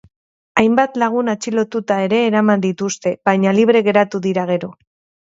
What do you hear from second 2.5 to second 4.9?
dituzte, baina libre geratu dira gero.